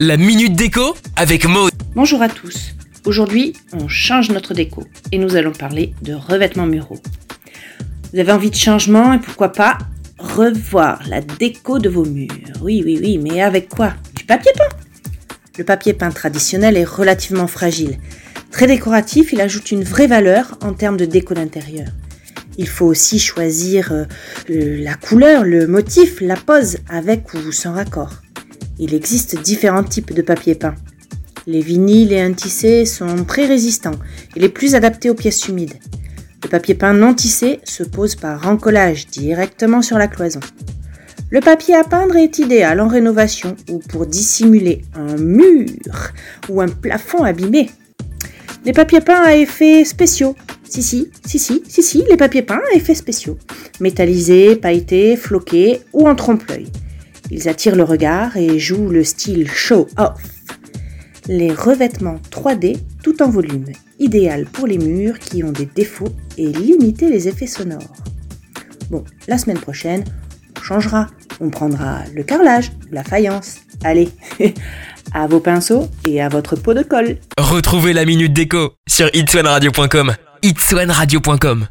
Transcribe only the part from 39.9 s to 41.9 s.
la cloison. Le papier à